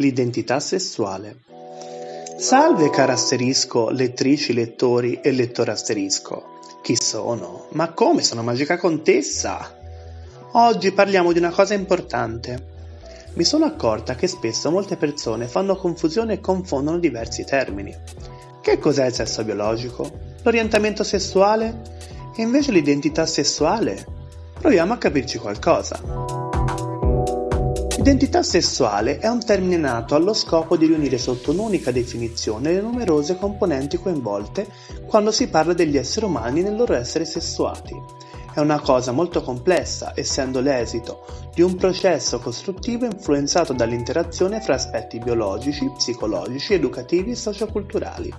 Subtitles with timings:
[0.00, 1.38] L'identità sessuale.
[2.38, 6.60] Salve caro asterisco, lettrici, lettori e lettore asterisco.
[6.82, 7.66] Chi sono?
[7.70, 9.76] Ma come sono Magica Contessa?
[10.52, 12.76] Oggi parliamo di una cosa importante.
[13.34, 17.92] Mi sono accorta che spesso molte persone fanno confusione e confondono diversi termini.
[18.60, 20.08] Che cos'è il sesso biologico?
[20.42, 21.82] L'orientamento sessuale?
[22.36, 24.06] E invece l'identità sessuale?
[24.60, 26.37] Proviamo a capirci qualcosa.
[28.08, 33.36] L'identità sessuale è un termine nato allo scopo di riunire sotto un'unica definizione le numerose
[33.36, 34.66] componenti coinvolte
[35.06, 37.94] quando si parla degli esseri umani nel loro essere sessuati.
[38.54, 45.18] È una cosa molto complessa, essendo l'esito di un processo costruttivo influenzato dall'interazione fra aspetti
[45.18, 48.32] biologici, psicologici, educativi e socioculturali.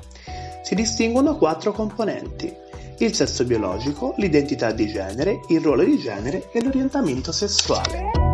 [0.63, 2.51] Si distinguono quattro componenti:
[2.97, 8.28] il sesso biologico, l'identità di genere, il ruolo di genere e l'orientamento sessuale.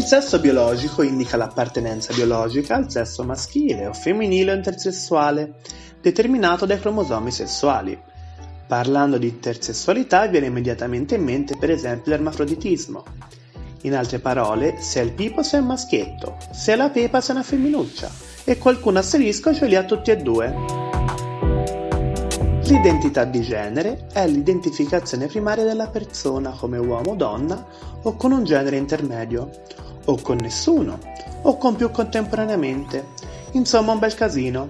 [0.00, 5.56] Il sesso biologico indica l'appartenenza biologica al sesso maschile o femminile o intersessuale,
[6.00, 8.00] determinato dai cromosomi sessuali.
[8.66, 13.04] Parlando di intersessualità viene immediatamente in mente per esempio l'ermafroditismo.
[13.82, 17.34] In altre parole, se è il pipo sei un maschietto, se è la pepa sei
[17.34, 18.10] una femminuccia,
[18.44, 20.89] e qualcun asterisco ce li ha tutti e due.
[22.70, 27.66] L'identità di genere è l'identificazione primaria della persona come uomo o donna
[28.02, 29.50] o con un genere intermedio,
[30.04, 31.00] o con nessuno,
[31.42, 33.06] o con più contemporaneamente.
[33.52, 34.68] Insomma, un bel casino.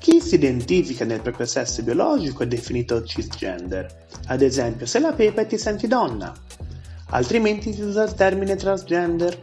[0.00, 5.42] Chi si identifica nel proprio sesso biologico è definito cisgender, ad esempio se la pepa
[5.42, 6.32] e ti senti donna,
[7.10, 9.38] altrimenti si usa il termine transgender.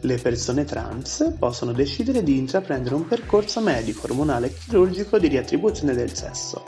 [0.00, 5.94] Le persone trans possono decidere di intraprendere un percorso medico, ormonale e chirurgico di riattribuzione
[5.94, 6.62] del sesso.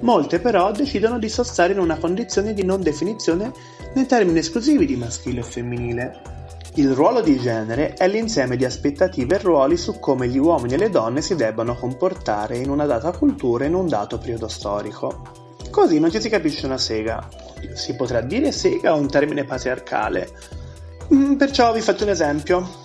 [0.00, 3.52] Molte però decidono di sostare in una condizione di non definizione
[3.94, 6.34] nei termini esclusivi di maschile o femminile,
[6.78, 10.76] il ruolo di genere è l'insieme di aspettative e ruoli su come gli uomini e
[10.76, 15.54] le donne si debbano comportare in una data cultura e in un dato periodo storico.
[15.70, 17.26] Così non ci si capisce una sega.
[17.72, 20.28] Si potrà dire sega un termine patriarcale.
[21.12, 22.84] Mm, perciò vi faccio un esempio.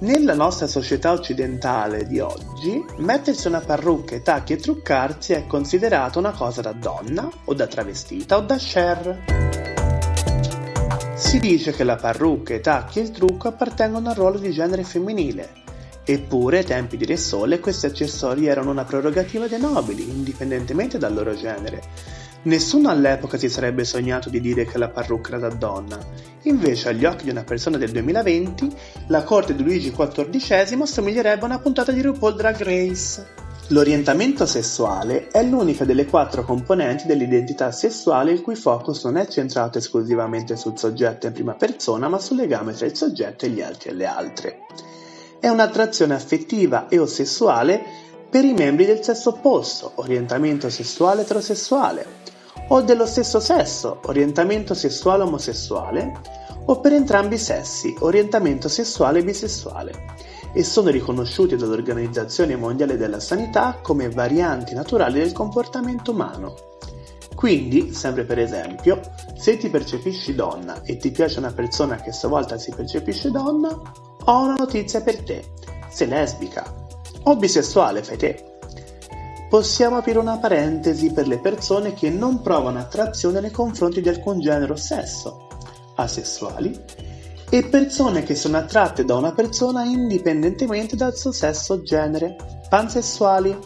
[0.00, 6.32] Nella nostra società occidentale di oggi, mettersi una parrucca, tacchi e truccarsi è considerato una
[6.32, 9.52] cosa da donna, o da travestita, o da share.
[11.14, 14.82] Si dice che la parrucca, i tacchi e il trucco appartengono al ruolo di genere
[14.82, 15.50] femminile,
[16.04, 21.12] eppure ai tempi di Re Sole questi accessori erano una prerogativa dei nobili, indipendentemente dal
[21.12, 21.82] loro genere.
[22.44, 25.98] Nessuno all'epoca si sarebbe sognato di dire che la parrucca era da donna,
[26.42, 28.70] invece agli occhi di una persona del 2020
[29.06, 33.26] la corte di Luigi XIV somiglierebbe a una puntata di RuPaul Drag Race.
[33.68, 39.78] L'orientamento sessuale è l'unica delle quattro componenti dell'identità sessuale il cui focus non è centrato
[39.78, 43.88] esclusivamente sul soggetto in prima persona, ma sul legame tra il soggetto e gli altri
[43.88, 44.58] e le altre.
[45.40, 47.82] È un'attrazione affettiva e o sessuale
[48.28, 52.32] per i membri del sesso opposto, orientamento sessuale eterosessuale,
[52.68, 56.12] o dello stesso sesso, orientamento sessuale omosessuale,
[56.66, 60.12] o per entrambi i sessi, orientamento sessuale bisessuale
[60.54, 66.54] e sono riconosciuti dall'Organizzazione Mondiale della Sanità come varianti naturali del comportamento umano.
[67.34, 69.00] Quindi, sempre per esempio,
[69.36, 73.30] se ti percepisci donna e ti piace una persona che a sua volta si percepisce
[73.30, 73.68] donna,
[74.26, 75.44] ho una notizia per te.
[75.90, 76.64] Sei lesbica
[77.24, 78.53] o bisessuale, fai te.
[79.54, 84.40] Possiamo aprire una parentesi per le persone che non provano attrazione nei confronti di alcun
[84.40, 85.46] genere o sesso,
[85.94, 86.76] asessuali
[87.48, 92.34] e persone che sono attratte da una persona indipendentemente dal suo sesso o genere,
[92.68, 93.56] pansessuali.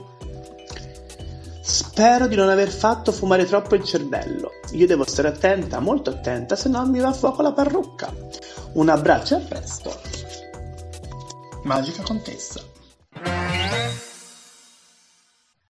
[1.62, 4.50] Spero di non aver fatto fumare troppo il cervello.
[4.72, 8.15] Io devo stare attenta, molto attenta, se no mi va a fuoco la parrucca.
[8.75, 9.98] Un abbraccio e a presto.
[11.62, 12.68] Magica Contessa.